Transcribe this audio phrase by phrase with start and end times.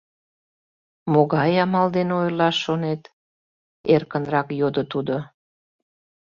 [1.13, 3.01] —Могай амал дене ойырлаш шонет?—
[3.93, 5.15] эркынрак йодо тудо.